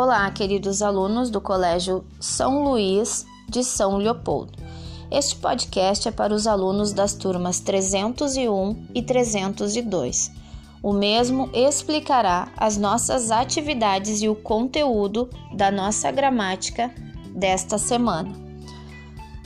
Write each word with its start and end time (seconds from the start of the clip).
Olá, 0.00 0.30
queridos 0.30 0.80
alunos 0.80 1.28
do 1.28 1.40
Colégio 1.40 2.04
São 2.20 2.62
Luís 2.62 3.26
de 3.48 3.64
São 3.64 3.96
Leopoldo. 3.96 4.52
Este 5.10 5.34
podcast 5.34 6.06
é 6.06 6.12
para 6.12 6.32
os 6.32 6.46
alunos 6.46 6.92
das 6.92 7.14
turmas 7.14 7.58
301 7.58 8.90
e 8.94 9.02
302. 9.02 10.30
O 10.80 10.92
mesmo 10.92 11.50
explicará 11.52 12.46
as 12.56 12.76
nossas 12.76 13.32
atividades 13.32 14.22
e 14.22 14.28
o 14.28 14.36
conteúdo 14.36 15.28
da 15.52 15.68
nossa 15.68 16.12
gramática 16.12 16.94
desta 17.34 17.76
semana. 17.76 18.30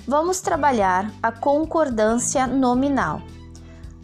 Vamos 0.07 0.43
trabalhar 0.43 1.11
a 1.23 1.33
concordância 1.33 2.47
nominal. 2.47 3.23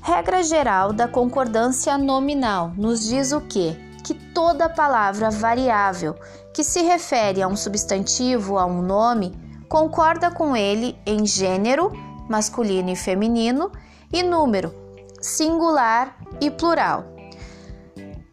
Regra 0.01 0.43
geral 0.43 0.95
da 0.95 1.07
concordância 1.07 1.99
nominal 1.99 2.73
nos 2.75 3.07
diz 3.07 3.33
o 3.33 3.43
que? 3.43 3.88
Que 4.09 4.15
toda 4.15 4.71
palavra 4.71 5.31
variável 5.31 6.15
que 6.55 6.65
se 6.65 6.81
refere 6.81 7.43
a 7.43 7.47
um 7.47 7.55
substantivo, 7.55 8.57
a 8.57 8.65
um 8.65 8.81
nome, 8.81 9.39
concorda 9.69 10.31
com 10.31 10.57
ele 10.57 10.99
em 11.05 11.27
gênero, 11.27 11.93
masculino 12.27 12.89
e 12.89 12.97
feminino, 12.97 13.71
e 14.11 14.23
número, 14.23 14.75
singular 15.21 16.17
e 16.41 16.51
plural. 16.51 17.05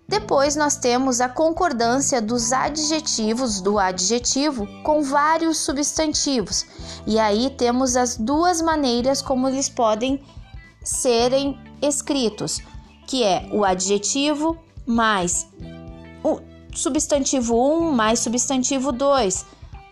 Depois 0.08 0.56
nós 0.56 0.78
temos 0.78 1.20
a 1.20 1.28
concordância 1.28 2.22
dos 2.22 2.54
adjetivos 2.54 3.60
do 3.60 3.78
adjetivo 3.78 4.66
com 4.82 5.04
vários 5.04 5.58
substantivos. 5.58 6.66
E 7.06 7.20
aí 7.20 7.50
temos 7.50 7.98
as 7.98 8.16
duas 8.16 8.62
maneiras 8.62 9.22
como 9.22 9.50
eles 9.50 9.68
podem 9.68 10.24
serem 10.82 11.60
escritos, 11.82 12.62
que 13.06 13.26
é 13.26 13.50
o 13.52 13.66
adjetivo 13.66 14.58
mais 14.86 15.48
substantivo 16.74 17.56
1 17.56 17.92
mais 17.94 18.20
substantivo 18.20 18.92
2, 18.92 19.46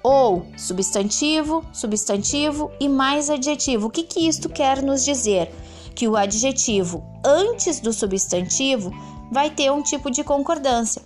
ou 0.04 0.46
substantivo, 0.58 1.66
substantivo 1.72 2.70
e 2.80 2.90
mais 2.90 3.30
adjetivo. 3.30 3.88
O 3.88 3.90
que, 3.90 4.04
que 4.04 4.28
isto 4.28 4.50
quer 4.50 4.84
nos 4.84 5.06
dizer? 5.06 5.50
Que 5.96 6.08
o 6.08 6.18
adjetivo 6.18 7.04
antes 7.24 7.80
do 7.80 7.94
substantivo 7.94 8.92
vai 9.32 9.50
ter 9.50 9.72
um 9.72 9.82
tipo 9.82 10.12
de 10.12 10.24
concordância. 10.24 11.02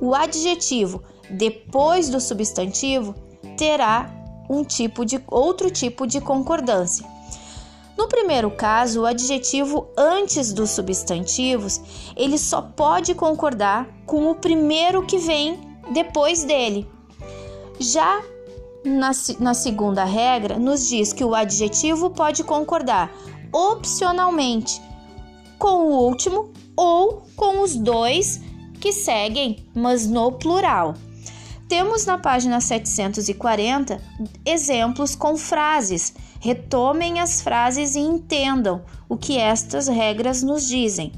O 0.00 0.14
adjetivo 0.14 1.02
depois 1.30 2.10
do 2.10 2.20
substantivo 2.20 3.14
terá 3.56 4.10
um 4.50 4.62
tipo 4.62 5.04
de 5.04 5.22
outro 5.28 5.70
tipo 5.70 6.06
de 6.06 6.20
concordância. 6.20 7.06
No 8.02 8.08
primeiro 8.08 8.50
caso, 8.50 9.02
o 9.02 9.06
adjetivo 9.06 9.86
antes 9.96 10.52
dos 10.52 10.70
substantivos, 10.70 11.80
ele 12.16 12.36
só 12.36 12.60
pode 12.60 13.14
concordar 13.14 13.86
com 14.04 14.28
o 14.28 14.34
primeiro 14.34 15.06
que 15.06 15.18
vem 15.18 15.60
depois 15.92 16.42
dele. 16.42 16.84
Já 17.78 18.20
na, 18.84 19.12
na 19.38 19.54
segunda 19.54 20.02
regra, 20.02 20.58
nos 20.58 20.88
diz 20.88 21.12
que 21.12 21.22
o 21.22 21.32
adjetivo 21.32 22.10
pode 22.10 22.42
concordar 22.42 23.08
opcionalmente 23.52 24.82
com 25.56 25.86
o 25.86 26.04
último 26.04 26.52
ou 26.76 27.22
com 27.36 27.60
os 27.60 27.76
dois 27.76 28.40
que 28.80 28.92
seguem, 28.92 29.64
mas 29.72 30.08
no 30.08 30.32
plural. 30.32 30.96
Temos 31.68 32.04
na 32.04 32.18
página 32.18 32.60
740 32.60 33.98
exemplos 34.44 35.14
com 35.14 35.36
frases. 35.36 36.12
Retomem 36.42 37.20
as 37.20 37.40
frases 37.40 37.94
e 37.94 38.00
entendam 38.00 38.82
o 39.08 39.16
que 39.16 39.38
estas 39.38 39.86
regras 39.86 40.42
nos 40.42 40.66
dizem. 40.66 41.12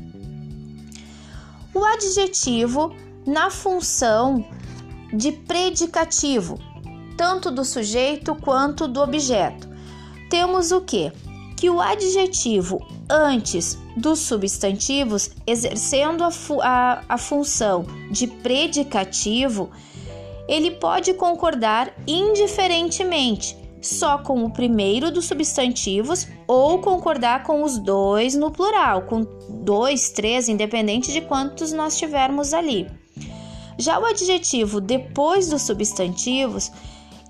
O 1.72 1.82
adjetivo 1.82 2.94
na 3.26 3.48
função 3.48 4.44
de 5.10 5.32
predicativo, 5.32 6.58
tanto 7.16 7.50
do 7.50 7.64
sujeito 7.64 8.34
quanto 8.34 8.86
do 8.86 9.00
objeto. 9.00 9.66
Temos 10.28 10.72
o 10.72 10.82
que? 10.82 11.10
Que 11.56 11.70
o 11.70 11.80
adjetivo 11.80 12.86
antes 13.08 13.78
dos 13.96 14.18
substantivos, 14.18 15.30
exercendo 15.46 16.22
a, 16.22 16.30
fu 16.30 16.60
a, 16.60 17.02
a 17.08 17.16
função 17.16 17.86
de 18.10 18.26
predicativo, 18.26 19.70
ele 20.46 20.72
pode 20.72 21.14
concordar 21.14 21.94
indiferentemente 22.06 23.63
só 23.86 24.18
com 24.18 24.44
o 24.44 24.50
primeiro 24.50 25.10
dos 25.10 25.26
substantivos 25.26 26.26
ou 26.46 26.78
concordar 26.78 27.42
com 27.42 27.62
os 27.62 27.78
dois 27.78 28.34
no 28.34 28.50
plural, 28.50 29.02
com 29.02 29.26
dois, 29.62 30.10
três, 30.10 30.48
independente 30.48 31.12
de 31.12 31.20
quantos 31.20 31.72
nós 31.72 31.98
tivermos 31.98 32.54
ali. 32.54 32.90
Já 33.78 33.98
o 33.98 34.06
adjetivo 34.06 34.80
depois 34.80 35.48
dos 35.48 35.62
substantivos, 35.62 36.70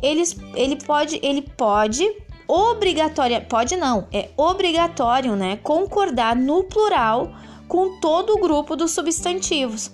eles, 0.03 0.37
ele 0.55 0.77
pode, 0.77 1.19
ele 1.23 1.43
pode 1.43 2.07
obrigatória, 2.47 3.41
pode 3.41 3.77
não, 3.77 4.07
é 4.13 4.29
obrigatório, 4.37 5.35
né, 5.35 5.57
concordar 5.57 6.37
no 6.37 6.65
plural 6.65 7.33
com 7.67 7.99
todo 7.99 8.35
o 8.35 8.41
grupo 8.41 8.77
dos 8.77 8.93
substantivos. 8.93 9.91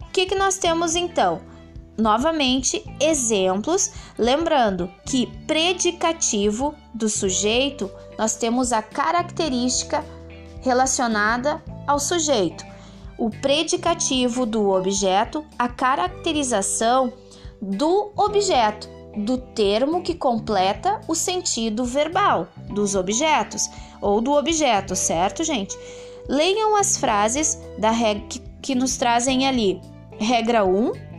O 0.00 0.12
que, 0.12 0.26
que 0.26 0.34
nós 0.34 0.58
temos 0.58 0.94
então? 0.94 1.40
Novamente 1.96 2.84
exemplos, 3.00 3.92
lembrando 4.18 4.90
que 5.06 5.26
predicativo 5.46 6.74
do 6.94 7.08
sujeito 7.08 7.90
nós 8.18 8.36
temos 8.36 8.72
a 8.72 8.82
característica 8.82 10.04
relacionada 10.60 11.62
ao 11.86 11.98
sujeito, 11.98 12.64
o 13.18 13.30
predicativo 13.30 14.46
do 14.46 14.70
objeto, 14.70 15.44
a 15.58 15.68
caracterização 15.68 17.12
do 17.60 18.12
objeto, 18.16 18.88
do 19.16 19.36
termo 19.36 20.02
que 20.02 20.14
completa 20.14 21.00
o 21.06 21.14
sentido 21.14 21.84
verbal 21.84 22.48
dos 22.70 22.94
objetos 22.94 23.68
ou 24.00 24.20
do 24.20 24.32
objeto, 24.32 24.96
certo, 24.96 25.44
gente? 25.44 25.76
Leiam 26.28 26.76
as 26.76 26.96
frases 26.96 27.58
da 27.78 27.92
que, 28.28 28.40
que 28.62 28.74
nos 28.74 28.96
trazem 28.96 29.46
ali. 29.46 29.80
Regra 30.18 30.64
1, 30.64 31.11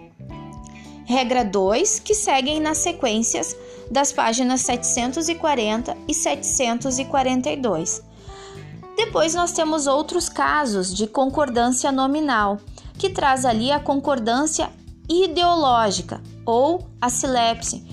Regra 1.06 1.44
2, 1.44 2.00
que 2.00 2.16
seguem 2.16 2.59
nas 2.59 2.78
sequências 2.80 3.56
das 3.91 4.12
páginas 4.12 4.62
740 4.62 5.97
e 6.08 6.14
742. 6.14 8.02
Depois 8.96 9.34
nós 9.34 9.52
temos 9.52 9.88
outros 9.88 10.30
casos 10.30 10.94
de 10.94 11.08
concordância 11.08 11.92
nominal, 11.92 12.59
que 12.97 13.09
traz 13.09 13.44
ali 13.44 13.72
a 13.72 13.80
concordância 13.80 14.69
ideológica 15.09 16.22
ou 16.46 16.88
a 17.02 17.09
silepse. 17.09 17.84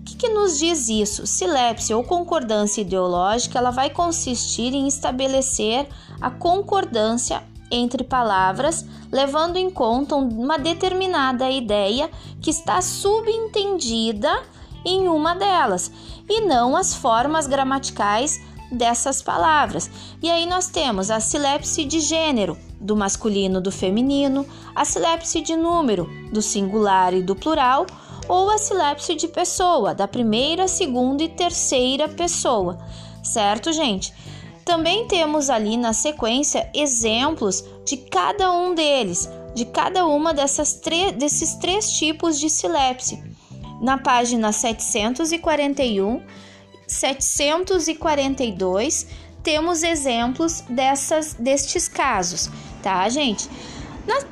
O 0.00 0.04
que, 0.04 0.16
que 0.16 0.28
nos 0.28 0.58
diz 0.58 0.88
isso? 0.88 1.26
Silepse 1.26 1.92
ou 1.94 2.04
concordância 2.04 2.82
ideológica, 2.82 3.58
ela 3.58 3.70
vai 3.70 3.90
consistir 3.90 4.74
em 4.74 4.86
estabelecer 4.86 5.88
a 6.20 6.30
concordância 6.30 7.42
entre 7.70 8.04
palavras, 8.04 8.84
levando 9.10 9.56
em 9.56 9.70
conta 9.70 10.16
uma 10.16 10.58
determinada 10.58 11.48
ideia 11.50 12.10
que 12.40 12.50
está 12.50 12.80
subentendida 12.82 14.42
em 14.84 15.08
uma 15.08 15.34
delas, 15.34 15.90
e 16.28 16.40
não 16.42 16.76
as 16.76 16.94
formas 16.94 17.46
gramaticais 17.46 18.40
dessas 18.70 19.20
palavras. 19.20 19.90
E 20.22 20.30
aí 20.30 20.46
nós 20.46 20.68
temos 20.68 21.10
a 21.10 21.20
silepse 21.20 21.84
de 21.84 22.00
gênero, 22.00 22.56
do 22.80 22.96
masculino 22.96 23.60
do 23.60 23.70
feminino, 23.70 24.46
a 24.74 24.84
silepse 24.84 25.40
de 25.40 25.56
número, 25.56 26.08
do 26.32 26.40
singular 26.40 27.12
e 27.12 27.22
do 27.22 27.34
plural, 27.34 27.86
ou 28.28 28.48
a 28.48 28.58
silepse 28.58 29.14
de 29.14 29.26
pessoa, 29.26 29.94
da 29.94 30.06
primeira, 30.06 30.68
segunda 30.68 31.22
e 31.22 31.28
terceira 31.28 32.08
pessoa. 32.08 32.78
Certo, 33.22 33.72
gente? 33.72 34.14
Também 34.70 35.06
temos 35.08 35.50
ali 35.50 35.76
na 35.76 35.92
sequência 35.92 36.70
exemplos 36.72 37.64
de 37.84 37.96
cada 37.96 38.52
um 38.52 38.72
deles, 38.72 39.28
de 39.52 39.64
cada 39.64 40.06
uma 40.06 40.32
dessas 40.32 40.80
desses 41.16 41.56
três 41.56 41.90
tipos 41.90 42.38
de 42.38 42.48
silepse. 42.48 43.20
Na 43.82 43.98
página 43.98 44.52
741, 44.52 46.22
742, 46.86 49.08
temos 49.42 49.82
exemplos 49.82 50.60
dessas, 50.68 51.34
destes 51.34 51.88
casos, 51.88 52.48
tá, 52.80 53.08
gente? 53.08 53.50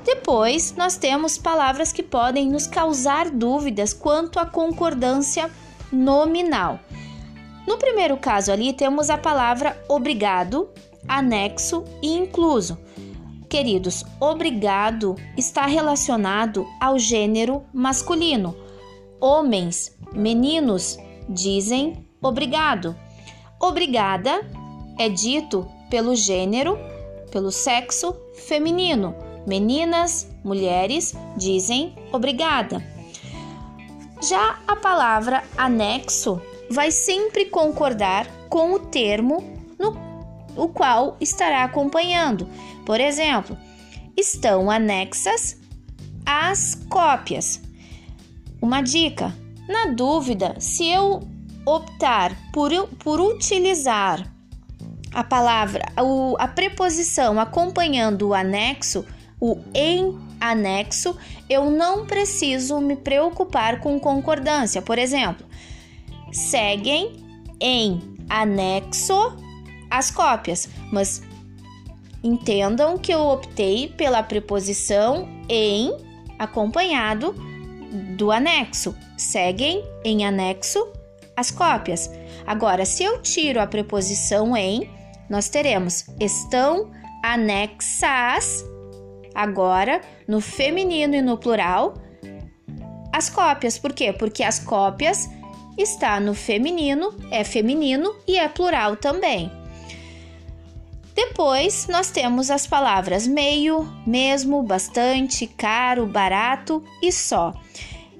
depois, 0.04 0.72
nós 0.76 0.96
temos 0.96 1.36
palavras 1.36 1.90
que 1.90 2.04
podem 2.04 2.48
nos 2.48 2.68
causar 2.68 3.28
dúvidas 3.28 3.92
quanto 3.92 4.38
à 4.38 4.46
concordância 4.46 5.50
nominal. 5.90 6.78
No 7.68 7.76
primeiro 7.76 8.16
caso 8.16 8.50
ali 8.50 8.72
temos 8.72 9.10
a 9.10 9.18
palavra 9.18 9.78
obrigado, 9.90 10.70
anexo 11.06 11.84
e 12.00 12.16
incluso. 12.16 12.78
Queridos, 13.46 14.06
obrigado 14.18 15.16
está 15.36 15.66
relacionado 15.66 16.66
ao 16.80 16.98
gênero 16.98 17.62
masculino. 17.70 18.56
Homens, 19.20 19.94
meninos 20.14 20.96
dizem 21.28 22.08
obrigado. 22.22 22.96
Obrigada 23.60 24.40
é 24.98 25.10
dito 25.10 25.68
pelo 25.90 26.16
gênero, 26.16 26.78
pelo 27.30 27.52
sexo 27.52 28.16
feminino. 28.46 29.14
Meninas, 29.46 30.26
mulheres 30.42 31.14
dizem 31.36 31.94
obrigada. 32.12 32.82
Já 34.22 34.58
a 34.66 34.74
palavra 34.74 35.44
anexo 35.54 36.40
vai 36.70 36.90
sempre 36.90 37.46
concordar 37.46 38.26
com 38.48 38.72
o 38.72 38.78
termo 38.78 39.42
no 39.78 40.08
o 40.56 40.68
qual 40.68 41.16
estará 41.20 41.62
acompanhando. 41.62 42.48
Por 42.84 43.00
exemplo, 43.00 43.56
estão 44.16 44.70
anexas 44.70 45.56
as 46.26 46.74
cópias. 46.88 47.60
Uma 48.60 48.82
dica: 48.82 49.34
na 49.68 49.86
dúvida, 49.86 50.56
se 50.58 50.88
eu 50.88 51.20
optar 51.64 52.36
por, 52.52 52.70
por 52.98 53.20
utilizar 53.20 54.26
a 55.12 55.24
palavra, 55.24 55.84
a 56.38 56.48
preposição 56.48 57.38
acompanhando 57.38 58.28
o 58.28 58.34
anexo, 58.34 59.04
o 59.40 59.58
em 59.74 60.18
anexo, 60.40 61.16
eu 61.48 61.70
não 61.70 62.06
preciso 62.06 62.80
me 62.80 62.96
preocupar 62.96 63.80
com 63.80 63.98
concordância. 63.98 64.82
Por 64.82 64.98
exemplo, 64.98 65.46
seguem 66.32 67.24
em 67.60 68.00
anexo 68.28 69.36
as 69.90 70.10
cópias, 70.10 70.68
mas 70.92 71.22
entendam 72.22 72.98
que 72.98 73.12
eu 73.12 73.20
optei 73.20 73.88
pela 73.88 74.22
preposição 74.22 75.28
em 75.48 75.96
acompanhado 76.38 77.34
do 78.16 78.30
anexo. 78.30 78.94
Seguem 79.16 79.82
em 80.04 80.24
anexo 80.24 80.86
as 81.36 81.50
cópias. 81.50 82.10
Agora, 82.46 82.84
se 82.84 83.02
eu 83.02 83.20
tiro 83.22 83.60
a 83.60 83.66
preposição 83.66 84.56
em, 84.56 84.90
nós 85.28 85.48
teremos 85.48 86.06
estão 86.20 86.90
anexas 87.22 88.64
agora 89.34 90.00
no 90.26 90.40
feminino 90.40 91.14
e 91.14 91.22
no 91.22 91.36
plural 91.36 91.94
as 93.12 93.28
cópias. 93.28 93.78
Por 93.78 93.92
quê? 93.92 94.12
Porque 94.12 94.42
as 94.42 94.58
cópias 94.58 95.28
está 95.78 96.18
no 96.18 96.34
feminino, 96.34 97.14
é 97.30 97.44
feminino 97.44 98.14
e 98.26 98.36
é 98.36 98.48
plural 98.48 98.96
também. 98.96 99.50
Depois 101.14 101.88
nós 101.88 102.10
temos 102.10 102.50
as 102.50 102.66
palavras 102.66 103.26
meio, 103.26 103.86
mesmo, 104.06 104.62
bastante, 104.62 105.46
caro, 105.46 106.06
barato 106.06 106.82
e 107.02 107.10
só. 107.10 107.54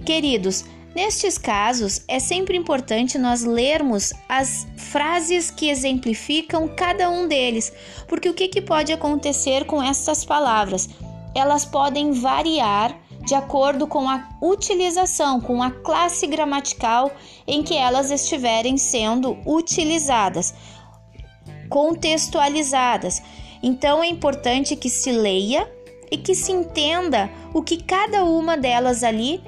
Queridos, 0.04 0.64
nestes 0.94 1.36
casos 1.36 2.02
é 2.08 2.18
sempre 2.18 2.56
importante 2.56 3.18
nós 3.18 3.44
lermos 3.44 4.12
as 4.28 4.66
frases 4.76 5.50
que 5.50 5.68
exemplificam 5.68 6.68
cada 6.68 7.08
um 7.10 7.28
deles, 7.28 7.72
porque 8.08 8.28
o 8.28 8.34
que, 8.34 8.48
que 8.48 8.60
pode 8.60 8.92
acontecer 8.92 9.64
com 9.64 9.82
essas 9.82 10.24
palavras? 10.24 10.88
elas 11.34 11.64
podem 11.64 12.12
variar 12.12 12.96
de 13.24 13.34
acordo 13.34 13.86
com 13.86 14.08
a 14.08 14.28
utilização, 14.40 15.40
com 15.40 15.62
a 15.62 15.70
classe 15.70 16.26
gramatical 16.26 17.10
em 17.46 17.62
que 17.62 17.74
elas 17.74 18.10
estiverem 18.10 18.76
sendo 18.76 19.36
utilizadas, 19.44 20.54
contextualizadas. 21.68 23.22
Então 23.62 24.02
é 24.02 24.06
importante 24.06 24.76
que 24.76 24.88
se 24.88 25.10
leia 25.12 25.70
e 26.10 26.16
que 26.16 26.34
se 26.34 26.52
entenda 26.52 27.30
o 27.52 27.62
que 27.62 27.82
cada 27.82 28.24
uma 28.24 28.56
delas 28.56 29.02
ali, 29.02 29.42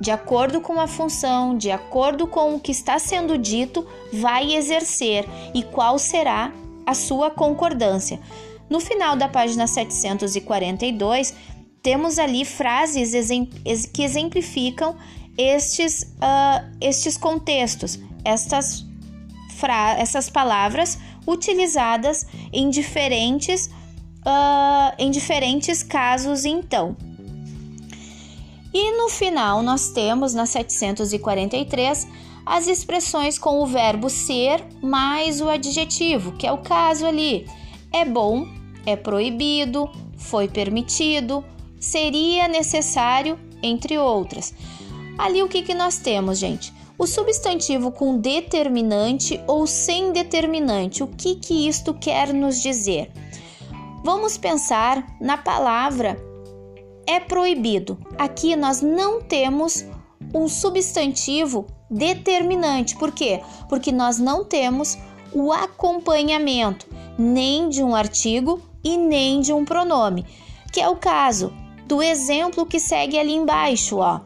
de 0.00 0.10
acordo 0.10 0.60
com 0.60 0.80
a 0.80 0.86
função, 0.86 1.56
de 1.56 1.70
acordo 1.70 2.26
com 2.26 2.54
o 2.54 2.60
que 2.60 2.72
está 2.72 2.98
sendo 2.98 3.38
dito, 3.38 3.86
vai 4.12 4.54
exercer 4.54 5.24
e 5.54 5.62
qual 5.62 5.98
será 5.98 6.52
a 6.84 6.94
sua 6.94 7.30
concordância. 7.30 8.20
No 8.68 8.80
final 8.80 9.16
da 9.16 9.28
página 9.28 9.66
742, 9.66 11.34
temos 11.82 12.18
ali 12.18 12.44
frases 12.44 13.12
que 13.92 14.02
exemplificam 14.02 14.96
estes, 15.36 16.02
uh, 16.02 16.76
estes 16.80 17.16
contextos, 17.16 17.98
estas 18.24 18.86
essas 19.98 20.28
palavras 20.28 20.98
utilizadas 21.24 22.26
em 22.52 22.68
diferentes, 22.68 23.66
uh, 24.26 24.92
em 24.98 25.08
diferentes 25.08 25.84
casos, 25.84 26.44
então. 26.44 26.96
E 28.74 28.96
no 28.96 29.08
final, 29.08 29.62
nós 29.62 29.90
temos 29.90 30.34
na 30.34 30.46
743 30.46 32.08
as 32.44 32.66
expressões 32.66 33.38
com 33.38 33.62
o 33.62 33.66
verbo 33.66 34.10
ser 34.10 34.64
mais 34.82 35.40
o 35.40 35.48
adjetivo, 35.48 36.32
que 36.32 36.46
é 36.46 36.52
o 36.52 36.58
caso 36.58 37.06
ali. 37.06 37.46
É 37.92 38.04
bom, 38.04 38.48
é 38.84 38.96
proibido, 38.96 39.88
foi 40.16 40.48
permitido, 40.48 41.44
seria 41.82 42.46
necessário, 42.46 43.38
entre 43.60 43.98
outras. 43.98 44.54
Ali 45.18 45.42
o 45.42 45.48
que, 45.48 45.62
que 45.62 45.74
nós 45.74 45.98
temos, 45.98 46.38
gente? 46.38 46.72
O 46.96 47.06
substantivo 47.06 47.90
com 47.90 48.16
determinante 48.16 49.42
ou 49.48 49.66
sem 49.66 50.12
determinante, 50.12 51.02
o 51.02 51.08
que, 51.08 51.34
que 51.34 51.68
isto 51.68 51.92
quer 51.92 52.32
nos 52.32 52.62
dizer? 52.62 53.10
Vamos 54.04 54.38
pensar 54.38 55.04
na 55.20 55.36
palavra 55.36 56.16
é 57.04 57.18
proibido. 57.18 57.98
Aqui 58.16 58.54
nós 58.54 58.80
não 58.80 59.20
temos 59.20 59.84
um 60.32 60.48
substantivo 60.48 61.66
determinante. 61.90 62.96
Por 62.96 63.10
quê? 63.10 63.40
Porque 63.68 63.90
nós 63.90 64.18
não 64.18 64.44
temos 64.44 64.96
o 65.32 65.52
acompanhamento 65.52 66.86
nem 67.18 67.68
de 67.68 67.82
um 67.82 67.94
artigo 67.94 68.60
e 68.84 68.96
nem 68.96 69.40
de 69.40 69.52
um 69.52 69.64
pronome, 69.64 70.24
que 70.72 70.80
é 70.80 70.88
o 70.88 70.96
caso 70.96 71.52
do 71.92 72.02
exemplo 72.02 72.64
que 72.64 72.80
segue 72.80 73.18
ali 73.18 73.34
embaixo, 73.34 73.98
ó. 73.98 74.22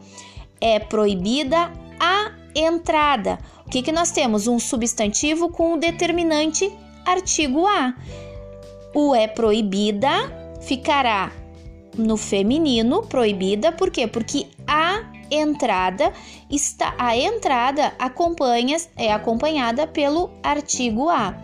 É 0.61 0.79
proibida 0.79 1.69
a 1.99 2.31
entrada. 2.55 3.37
O 3.65 3.69
que, 3.69 3.81
que 3.81 3.91
nós 3.91 4.09
temos? 4.09 4.47
Um 4.47 4.57
substantivo 4.57 5.49
com 5.49 5.73
o 5.73 5.77
determinante 5.77 6.71
artigo 7.05 7.67
a. 7.67 7.93
O 8.95 9.13
é 9.13 9.27
proibida 9.27 10.09
ficará 10.61 11.29
no 11.97 12.15
feminino, 12.15 13.01
proibida, 13.03 13.73
por 13.73 13.91
quê? 13.91 14.07
Porque 14.07 14.47
a 14.65 15.03
entrada 15.29 16.13
está 16.49 16.95
a 16.97 17.17
entrada 17.17 17.93
acompanha 17.99 18.77
é 18.95 19.11
acompanhada 19.11 19.85
pelo 19.85 20.29
artigo 20.41 21.09
a. 21.09 21.35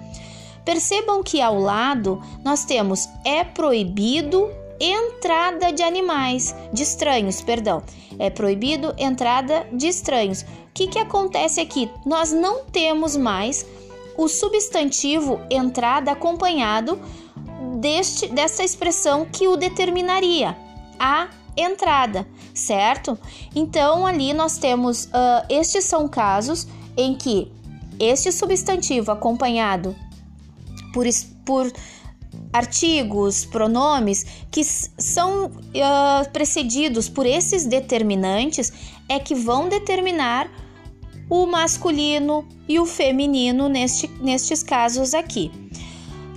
Percebam 0.64 1.22
que 1.22 1.42
ao 1.42 1.60
lado 1.60 2.22
nós 2.46 2.64
temos 2.64 3.10
é 3.26 3.44
proibido 3.44 4.63
entrada 4.84 5.72
de 5.72 5.82
animais, 5.82 6.56
de 6.74 6.84
estranhos, 6.84 7.42
perdão. 7.42 7.82
É 8.20 8.30
proibido 8.30 8.94
entrada 8.98 9.66
de 9.72 9.88
estranhos. 9.88 10.42
O 10.42 10.46
que, 10.74 10.88
que 10.88 11.00
acontece 11.00 11.62
aqui? 11.62 11.90
Nós 12.06 12.32
não 12.32 12.66
temos 12.66 13.16
mais 13.16 13.66
o 14.18 14.28
substantivo 14.28 15.40
entrada 15.50 16.12
acompanhado 16.12 17.00
deste, 17.80 18.28
dessa 18.28 18.64
expressão 18.64 19.26
que 19.26 19.48
o 19.48 19.56
determinaria, 19.56 20.58
a 21.00 21.30
entrada, 21.56 22.28
certo? 22.54 23.18
Então 23.56 24.06
ali 24.06 24.34
nós 24.34 24.58
temos, 24.58 25.06
uh, 25.06 25.46
estes 25.50 25.86
são 25.86 26.08
casos 26.08 26.68
em 26.98 27.16
que 27.16 27.52
este 28.00 28.32
substantivo 28.32 29.12
acompanhado 29.12 29.96
por, 30.94 31.06
por 31.46 31.72
artigos, 32.54 33.44
pronomes 33.44 34.26
que 34.52 34.64
são 34.64 35.48
uh, 35.48 36.32
precedidos 36.32 37.10
por 37.10 37.26
esses 37.26 37.66
determinantes 37.66 38.72
é 39.10 39.20
que 39.20 39.34
vão 39.34 39.68
determinar 39.68 40.50
o 41.30 41.48
masculino 41.48 42.48
e 42.70 42.80
o 42.80 42.86
feminino 42.86 43.68
neste, 43.68 44.08
nestes 44.22 44.62
casos 44.62 45.16
aqui. 45.16 45.52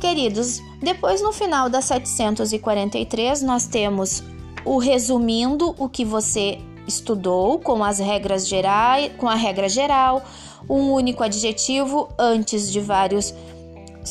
Queridos, 0.00 0.60
depois 0.80 1.20
no 1.20 1.32
final 1.32 1.68
da 1.68 1.82
743 1.82 3.42
nós 3.42 3.66
temos 3.66 4.22
o 4.64 4.78
resumindo 4.78 5.74
o 5.78 5.88
que 5.88 6.04
você 6.04 6.58
estudou 6.86 7.58
com 7.58 7.82
as 7.84 7.98
regras 7.98 8.46
gerais, 8.46 9.12
com 9.18 9.28
a 9.28 9.34
regra 9.34 9.68
geral, 9.68 10.24
um 10.68 10.92
único 10.92 11.22
adjetivo 11.22 12.08
antes 12.18 12.70
de 12.70 12.80
vários 12.80 13.34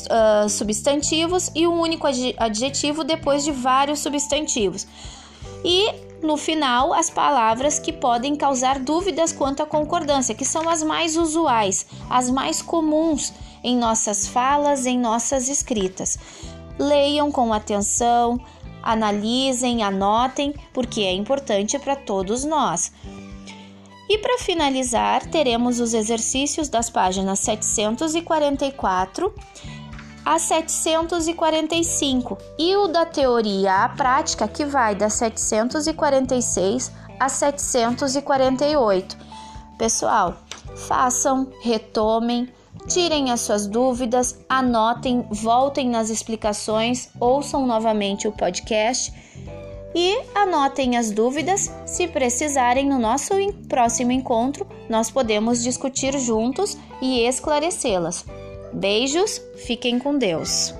uh, 0.01 0.49
substantivos 0.49 1.51
e 1.55 1.67
um 1.67 1.79
único 1.79 2.07
adjetivo 2.37 3.03
depois 3.03 3.43
de 3.43 3.51
vários 3.51 3.99
substantivos. 3.99 4.87
E 5.63 5.93
no 6.21 6.37
final, 6.37 6.93
as 6.93 7.09
palavras 7.09 7.79
que 7.79 7.93
podem 7.93 8.35
causar 8.35 8.79
dúvidas 8.79 9.31
quanto 9.31 9.61
à 9.61 9.65
concordância, 9.65 10.35
que 10.35 10.45
são 10.45 10.67
as 10.67 10.81
mais 10.81 11.15
usuais, 11.15 11.85
as 12.09 12.29
mais 12.29 12.61
comuns 12.61 13.33
em 13.63 13.77
nossas 13.77 14.27
falas, 14.27 14.85
em 14.85 14.97
nossas 14.97 15.49
escritas. 15.49 16.17
Leiam 16.79 17.31
com 17.31 17.53
atenção, 17.53 18.39
analisem, 18.81 19.83
anotem, 19.83 20.53
porque 20.73 21.01
é 21.01 21.13
importante 21.13 21.77
para 21.79 21.95
todos 21.95 22.43
nós. 22.43 22.91
E 24.07 24.19
para 24.19 24.37
finalizar, 24.37 25.25
teremos 25.25 25.79
os 25.79 25.95
exercícios 25.95 26.69
das 26.69 26.91
páginas 26.91 27.39
744 27.39 29.33
a 30.25 30.39
745 30.39 32.37
e 32.57 32.75
o 32.75 32.87
da 32.87 33.05
teoria 33.05 33.83
à 33.83 33.89
prática 33.89 34.47
que 34.47 34.65
vai 34.65 34.95
da 34.95 35.07
746 35.09 36.91
a 37.19 37.29
748. 37.29 39.17
Pessoal, 39.77 40.35
façam, 40.75 41.47
retomem, 41.61 42.51
tirem 42.87 43.31
as 43.31 43.41
suas 43.41 43.67
dúvidas, 43.67 44.39
anotem, 44.49 45.27
voltem 45.29 45.89
nas 45.89 46.09
explicações, 46.09 47.09
ouçam 47.19 47.67
novamente 47.67 48.27
o 48.27 48.31
podcast 48.31 49.13
e 49.93 50.19
anotem 50.33 50.97
as 50.97 51.11
dúvidas. 51.11 51.71
Se 51.85 52.07
precisarem, 52.07 52.87
no 52.87 52.97
nosso 52.99 53.33
próximo 53.69 54.11
encontro, 54.11 54.67
nós 54.89 55.11
podemos 55.11 55.61
discutir 55.63 56.17
juntos 56.19 56.77
e 57.01 57.21
esclarecê-las. 57.21 58.25
Beijos, 58.75 59.41
fiquem 59.55 59.97
com 59.97 60.17
Deus. 60.17 60.73